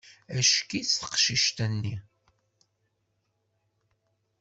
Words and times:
Acki-tt 0.37 0.93
teqcict-nni! 1.01 1.95